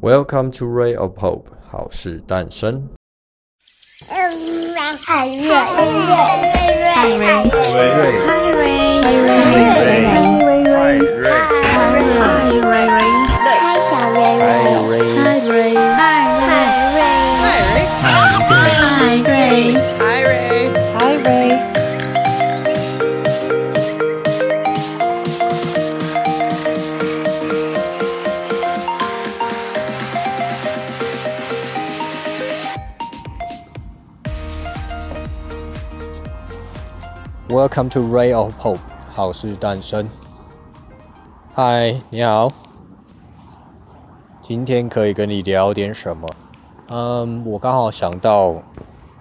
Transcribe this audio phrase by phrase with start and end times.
[0.00, 2.89] Welcome to Ray of Hope，好事诞生。
[4.09, 5.99] 嗯，海瑞，海瑞，
[6.95, 7.45] 海瑞，海瑞，
[8.25, 8.65] 海瑞，
[9.01, 13.09] 海瑞，海瑞，海瑞，海瑞，海
[37.61, 38.79] Welcome to Ray of Hope，
[39.13, 40.09] 好事诞生。
[41.53, 42.51] 嗨，你好，
[44.41, 46.27] 今天可以跟你聊点什么？
[46.87, 48.55] 嗯，我刚好想到，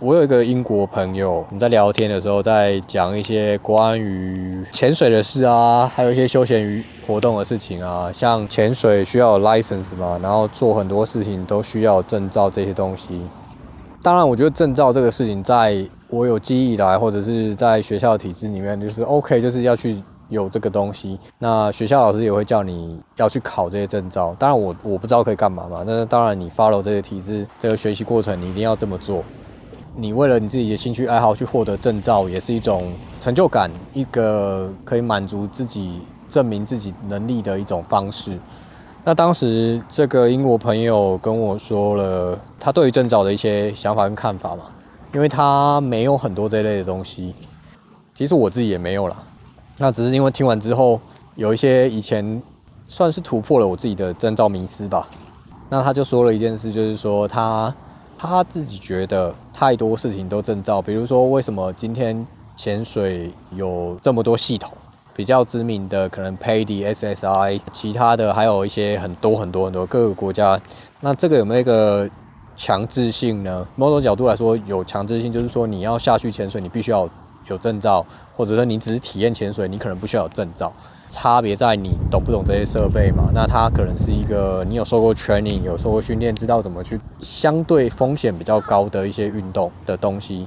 [0.00, 13.26] 我有一个英国朋友，我们在聊天的时候在讲一些关于潜水的事啊，还有一些休闲娱活动的事情啊，像潜水需要 license 嘛，然后做很多事情都需要证照这些东西。
[14.02, 15.86] 当然，我觉得证照这个事情在。
[16.12, 19.96] 我有记忆来，或者是在学校体制里面，就是 OK，就是要去
[20.28, 21.18] 有这个东西。
[21.38, 24.36] 那学校老师也会叫你要去考这些证照。
[24.38, 25.82] 当然我，我不知道可以干嘛嘛。
[25.86, 29.24] 那当然，你 follow 这些体制，这个学习过程，你一定要这么做。
[29.96, 38.38] 你为了你自己的兴趣爱好去获得证照，也是一种成就感，一个可以满足自己、证明自己能力的一种方式。
[39.02, 44.64] 那当时这个英国朋友跟我说了他对于证照的一些想法跟看法嘛。
[45.14, 47.34] 因为他没有很多这类的东西，
[48.14, 49.16] 其实我自己也没有啦。
[49.76, 50.98] 那只是因为听完之后，
[51.34, 52.42] 有一些以前
[52.86, 55.06] 算是突破了我自己的证照迷思吧。
[55.68, 57.74] 那他就说了一件事，就是说他
[58.16, 64.72] 他自己觉得太多事情都证照，比如说为什么今天潜水有这么多系统，
[65.14, 70.58] 比较知名的可能 PAD、SSI，其他的还有一些很多很多很多各个国家，
[71.00, 72.08] 那这个有没有一个？
[72.62, 73.66] 强制性呢？
[73.74, 77.08] 某种角度来说，有强制性，就是说你要下去潜水，你必须要
[77.48, 80.72] 有证照，或者说你只是体验潜水，你可能不需要有证照。
[81.08, 83.24] 差别在你懂不懂这些设备嘛？
[83.34, 90.46] 那它可能是一个你有受过 training，有受过训练，知道怎么去相对风险比较高的一些运动的东西，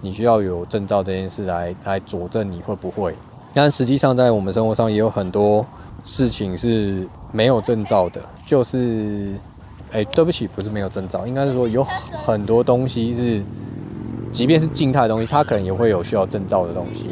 [0.00, 3.14] 你需要有证照这件事来来佐证你会不会。
[3.52, 5.66] 但实际上在我们生活上也有很多
[6.06, 9.34] 事情是没有证照的，就是。
[9.92, 11.82] 哎、对不起，不是没有证照，应该是说有
[12.24, 13.42] 很多东西是，
[14.32, 17.10] 即便是静态的东西，它可能也会有需要证照的东西。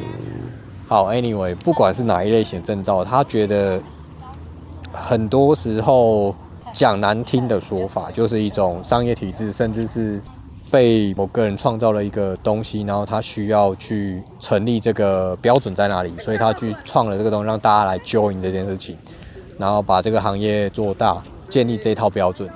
[0.86, 3.80] 好，anyway，不管是哪一类型证照，他觉得
[4.92, 6.34] 很多时候
[6.72, 10.20] 讲难听的说法，就是一种商业体制，甚至是
[10.70, 18.96] 被某个人创造了一个东西，然后他需要去成立这个标准在哪里，所以他去创了这个东西，让大家来 join 这件事情，
[19.58, 22.48] 然后把这个行业做大，建立这套标准。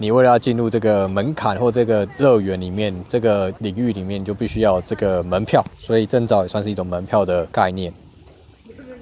[0.00, 7.92] 你为了要进入这个门槛或这个乐园里面，这个领域里面，就必须要这个门票，所以证照也算是一种门票的概念。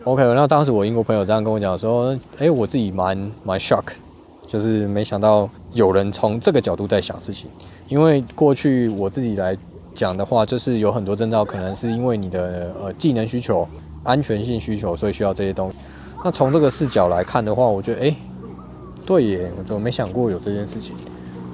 [0.04, 3.84] OK，那当时我英国朋友这样跟我讲说，诶、我自己蛮蛮 shock，
[4.46, 7.50] 就是没想到有人从这个角度在想事情。
[7.88, 9.54] 因为过去我自己来
[9.94, 13.68] 讲的话，就是有很多证照可能是因为你的呃技能需求、
[14.02, 15.76] 安全性需求，所以需要这些东西。
[16.24, 18.16] 那从这个视角来看的话，我觉得诶。
[19.06, 20.96] 对耶，我怎么没想过有这件事情？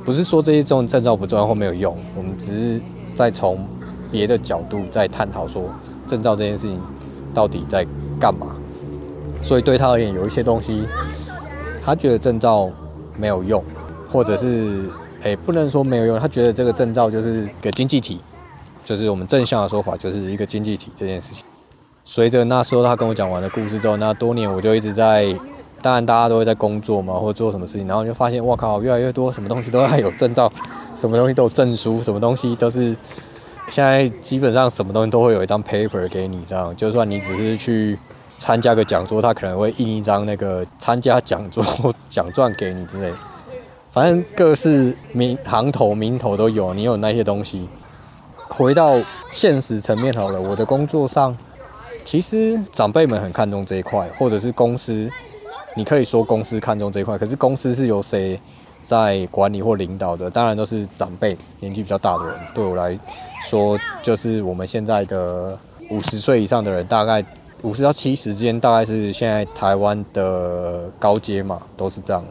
[0.03, 2.81] 不是说这些证证照不重要或没有用，我们只是
[3.15, 3.65] 在从
[4.11, 5.65] 别的角度在探讨说
[6.07, 6.81] 证照这件事情
[7.33, 7.87] 到底在
[8.19, 8.57] 干嘛。
[9.43, 10.89] 所以对他而言，有一些东西
[11.85, 12.71] 他觉得证照
[13.19, 13.63] 没有用，
[14.11, 14.89] 或者是
[15.21, 18.19] 诶不能说没有用，他觉得这个证照就是个经济体，
[18.83, 21.45] 就是我们正向的说法就是一个经济体这件事情。
[22.05, 25.33] 随着那时候他跟我讲完的故事之后，那多年我就一直在。
[25.83, 30.51] 当然，大家都会在工作嘛，或者做什么事情，然后就发现，哇靠，越来越多什么东西都要有证照，
[30.95, 32.97] 什么东西都有证书，什么东西都是
[33.69, 37.99] 现在基本上什么东西都会有一张 paper 给你，这样就算你只是去
[38.39, 41.65] 参加个讲座，他可能会印一张那个参加讲座
[42.09, 43.13] 奖状给你之类，
[43.93, 47.69] 反正各式名行头名头都有，你有那些东西。
[48.49, 49.01] 回到
[49.33, 51.37] 现实层面好了，我的工作上，
[52.05, 55.11] 其实长辈们很看重这一块，或者是公司。
[55.75, 58.39] 你可以说公司看重这一块，可是公司是由谁
[58.83, 60.31] 在管理或领导的？
[60.31, 62.35] 当然都是长辈，年纪比较大的人。
[62.55, 62.99] 对我来
[63.45, 65.59] 说，就是我们现在的
[65.91, 67.25] 五十岁以上的人，大概
[67.63, 72.25] 五十到七十之间，大概是现在台湾的高阶嘛，都是这样。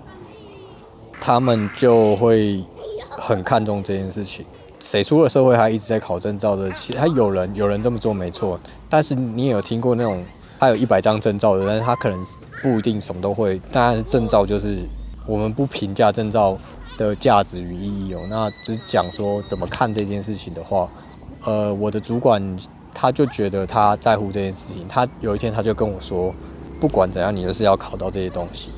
[1.19, 2.63] 他们就会
[3.09, 4.45] 很看重这件事情。
[4.79, 6.69] 谁出了社会还一直在考证照的？
[6.71, 8.59] 其实他有人有人这么做没错，
[8.89, 10.23] 但是你也有听过那种
[10.61, 12.25] 他有一百张证照的，但是他可能。
[12.61, 14.87] 不一定什么都会，当然证照就是
[15.25, 16.55] 我们不评价证照
[16.95, 20.87] 的价值与意义哦，那只讲说怎么看这件事情的话，
[21.43, 22.39] 呃，我的主管
[22.93, 26.31] 他就觉得他在乎这件事情，他有一天他就跟我说，
[26.79, 28.69] 不管怎样，你就是要考到这些东西。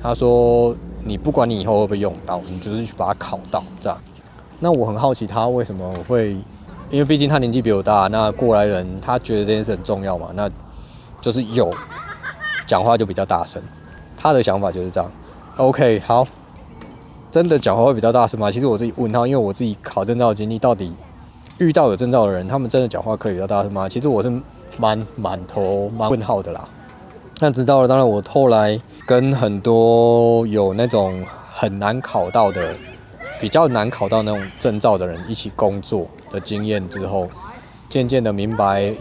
[0.00, 0.74] 他说，
[1.04, 3.98] 你不管你以后会不会用到，你就是去把它考到这样。
[4.58, 6.32] 那我很好奇他为什么会，
[6.88, 10.50] 因为毕竟他年纪比我大，那过来人他觉得这件事很重要嘛，那
[11.20, 11.70] 就是有
[12.66, 13.62] 讲话就比较大声，
[14.16, 15.10] 他的想法就是这样。
[15.56, 16.26] OK，好，
[17.30, 18.50] 真的讲话会比较大声吗？
[18.50, 20.92] 其实我自己问他，因为我自己考证照的经历，到底
[21.58, 23.88] 遇到有证照的人，他们真的讲话可以比较大声吗？
[23.88, 24.32] 其实我是
[24.76, 26.68] 蛮满头问号的啦。
[27.40, 32.74] 那知道了，当然我后来跟很多有那种很难考到的。
[33.40, 37.28] 比较难考到那种证照的人一起工作的经验之后，
[37.88, 38.92] 渐渐的明白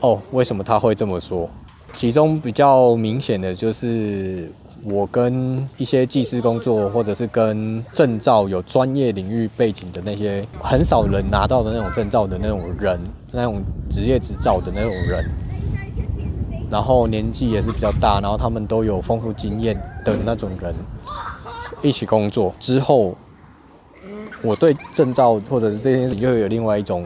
[0.00, 1.48] 哦，为什么他会这么说。
[1.92, 4.50] 其中比较明显的就是，
[4.84, 13.00] 我跟一些技师工作，或者是跟证照有专业领域背景的那些很少人拿到的那种证照的那种人，
[13.32, 15.24] 那种职业执照的那种人，
[16.70, 19.74] 然后年纪也是比较大，然后他们都有丰富经验
[20.04, 20.74] 的那种人，
[21.82, 23.16] 一起工作之后。
[24.42, 27.04] 我对证照或者是这件事又有另外一种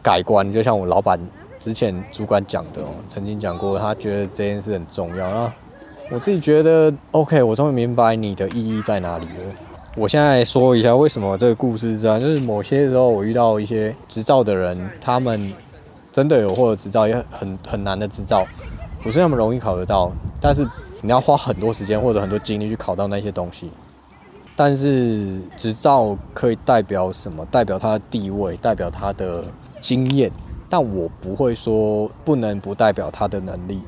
[0.00, 1.18] 改观，就像我老板
[1.60, 5.30] 之前主管讲的哦，曾经讲过，他觉得这件事很重要。
[5.30, 5.52] 那
[6.10, 9.54] 我自己觉得，OK，我终于明白你的意义在哪里了。
[9.94, 15.52] 我现在说一下为什么这个故事这样，就是某些时候我遇到一些执照的人，他们
[16.10, 18.46] 真的有获得执照，也很很难的执照，
[19.02, 20.10] 不是那么容易考得到，
[20.40, 20.66] 但是
[21.02, 23.70] 你要花很多时间或者很多精力去考到那些东西。
[24.56, 27.44] 但是执照可以代表什么？
[27.46, 29.44] 代表他的地位，代表他的
[29.80, 30.30] 经验。
[30.70, 33.82] 但我不会说不能不代表他的能力，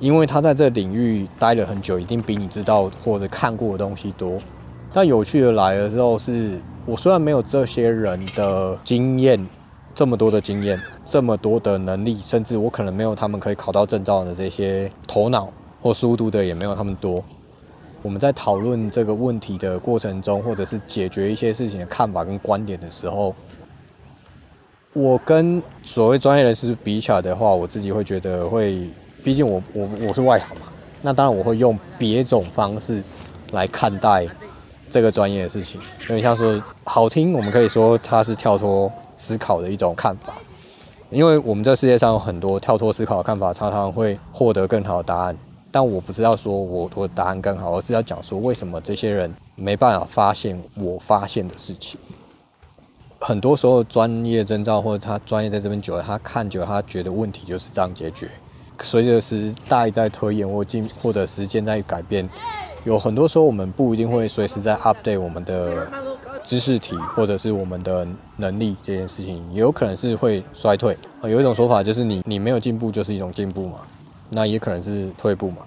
[0.00, 4.40] 因为他在这领域待了很久，一定比你知道或者看过的东西多。
[4.92, 9.46] 但有趣的来的时候是，我虽然没有这些人的经验，
[9.94, 15.52] 这么多的经验，这么多的能力，甚至我可能没有他们可以考到证照的这些头脑
[15.82, 17.22] 或速度的，也没有他们多。
[18.02, 23.34] 我们在讨论这个问题的过程中，或者是解决一些事情的看法跟观点的时候，
[24.96, 28.88] 我跟所谓专业人士比起来的话，我自己会觉得会，
[29.22, 30.62] 毕竟我我我是外行嘛，
[31.02, 33.02] 那当然我会用别种方式
[33.52, 34.26] 来看待
[34.88, 40.38] 这个专业的事情，有点像说好听，我们可以说它是跳脱思考的一种看法，
[41.10, 45.36] 因为我们这世界上有很多跳脱思考的看法，常常会获得更好的答案。
[45.70, 52.00] 但我不是要说我我的答案更好，而是要讲说为什么这些人没办法发现我发现的事情。
[53.18, 58.28] 很多时候专业证照或者他专业在这边久了，他看久了，他觉得问题就是这样解决。
[58.82, 62.28] 随着时代在推演或进或者时间在改变，
[62.84, 65.86] 有很多时候我们不一定会随时在 update 我们的
[66.44, 70.96] 知识体或者是我们的能力这件事情，也有可能是会衰退。
[71.22, 73.78] 有一种说法就是你你没有进步就是一种进步嘛。
[74.28, 75.58] 那也可能是退步嘛？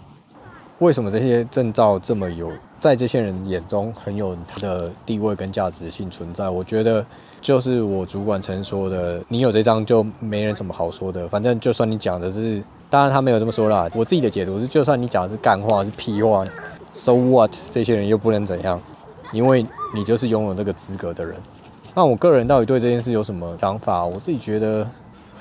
[0.79, 6.49] 为什么这些证照这么有，在这些人眼中很有他的地位跟价值性存在？
[6.49, 7.05] 我觉得
[7.41, 11.27] 就是我主管曾说的，你有这张就没人什么好说的。
[11.27, 13.89] 反正就算你讲的是，当然他没有这么说啦。
[13.93, 16.45] 我自己的解读是，就算你讲的是干话是屁话
[16.93, 17.51] ，so what？
[17.71, 18.79] 这些人又不能怎样，
[19.31, 21.35] 因为你就是拥有这个资格的人。
[21.93, 24.05] 那我个人到底对这件事有什么想法？
[24.05, 24.87] 我自己觉得。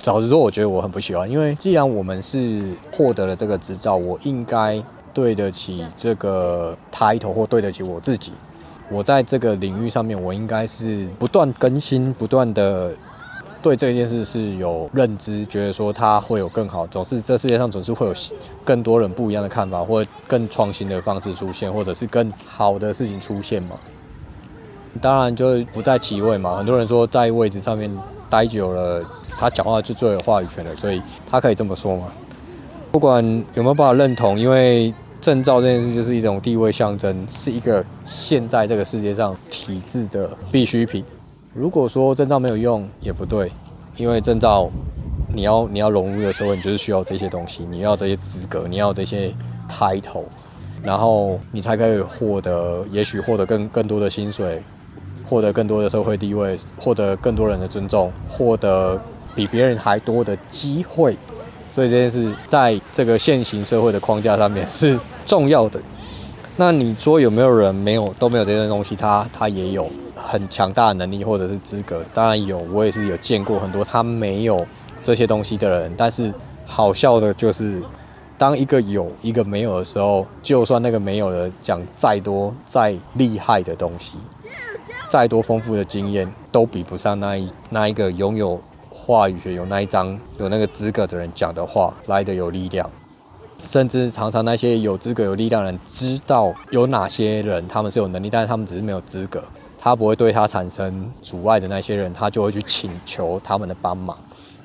[0.04, 4.80] 老实说，我觉得我很不喜欢，因为既然我们是获得了这个执照，我应该
[5.19, 8.31] 对得起这个 title 或对得起我自己。
[8.89, 12.93] 我在这个领域上面，我应该是不断更新，不断的
[13.61, 16.87] 对这件事是有认知，觉得说它会有更好。
[16.87, 18.15] 总是这世界上总是会有
[18.65, 23.77] 更多人不一样的看法，或更创新的方式出现，或者是更好的事情出现嘛。
[25.01, 26.57] 当然就不在其位嘛。
[26.57, 27.91] 很多人说在位置上面
[28.31, 29.05] 待久了。
[29.41, 32.09] 他讲话就最有话语权了，所以他可以这么说嘛。
[32.91, 41.05] 不管有没有办法认同，因为证照这件事就是一种地位象征，是一个现在这个世界上体制的必需品。
[41.53, 43.51] 如果说证照没有用也不对，
[43.97, 44.71] 因为证照
[45.35, 49.33] 你要你要融入的社会，你就是需要这些东西，你要这些资格，你要这些
[49.69, 50.25] title，
[50.83, 54.63] 然后你才可以获得，也许获得更更多的薪水，
[55.25, 59.01] 获得更多的社会地位，获得更多人的尊重，获得。
[59.37, 61.17] 比别人还多的机会，
[61.78, 65.80] 所以这件事在这个现行社会的框架上面是重要的。
[66.56, 72.02] 那你说有没有人没有都没有这些东西，他他也有很强大的能力或者是资格？
[72.12, 74.66] 当然有，我也是有见过很多他没有
[75.04, 75.92] 这些东西的人。
[75.97, 76.35] 但是
[76.66, 77.80] 好笑的就是，
[78.37, 84.14] 当一个有一个没有的时候，就算那个没有的讲再多再厉害的东西，
[85.08, 88.61] 再多丰富的经验，都比不上那一那一个拥有
[89.09, 92.88] 话语权、有那一张有那个资格的人讲的话来的有力量。
[93.65, 99.43] 甚至常常那些有资格、有力量的人知道有哪些人他们是有能力，但是他们只是没有资格。
[99.79, 104.15] 他不会对他产生阻碍的那些人，他就会去请求他们的帮忙。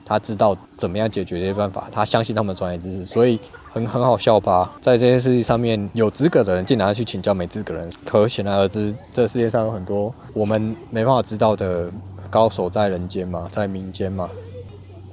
[0.05, 3.39] 他知道怎么样解决这些办法，他相信他们的专业知识，所以
[3.71, 4.69] 很很好笑吧？
[4.81, 11.89] 在这些事情上面，有资格的人竟然要去请教没资格的人，可显然而知，这世界上有很多我们没办法知道的
[12.33, 14.27] 高手在人间嘛，在民间嘛，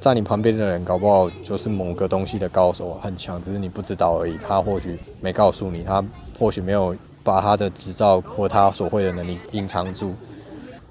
[0.01, 4.39] 在你旁边的人搞不好就是某个东西的高手，很强，只是你不知道而已。
[4.39, 6.03] 他或许没告诉你，他
[6.39, 10.15] 或许没有把他的执照或他所会的能力隐藏住。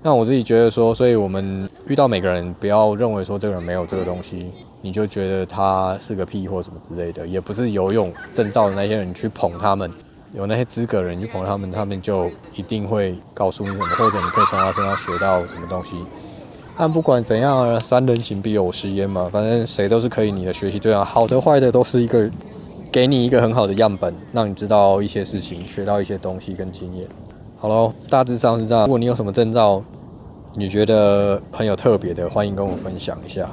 [0.04, 4.52] 那我自己觉得说，所以我们遇到每个人，不要认为说这个人没有这个东西，
[4.84, 9.92] 你就觉得他是个屁或什么之类的，也不是游泳证照的那些人去捧他们，
[10.34, 15.92] 有那些资格的人去捧他们，他们就一定会告诉你什么，或者你可以从他身上学到什么东西。
[16.78, 22.30] 但不管怎样，三人行必有师焉嘛，反正谁都是可以你的学习对象，好的坏的都是一个
[22.92, 27.08] 给你一个很好的样本，让你知道一些事情，学到一些东西跟经验。
[27.58, 28.86] 好喽，大致上是这样。
[28.86, 29.84] 如果你有什么证照，
[30.54, 33.50] 你觉得很有特别的，欢迎跟我分享一下。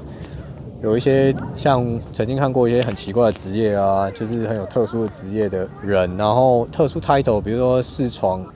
[0.87, 8.47] 有一些像曾经看过一些很奇怪的职业啊，就是很有特殊的职业的人，然后特殊 title，比如说试床，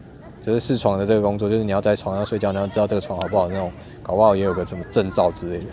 [0.40, 5.64] 就是试床的这个工作，就是你要在床上睡觉，你要知道这个床好不好那种，搞不好也有个什么证照之类的。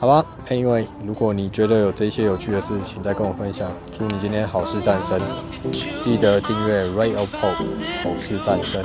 [0.00, 3.70] 好吧，Anyway，如果你觉得有这些有趣的事情，再跟我分享。
[3.96, 5.20] 祝你今天好事诞生，
[6.00, 7.64] 记得订阅 Ray of Hope，
[8.02, 8.82] 好事诞生。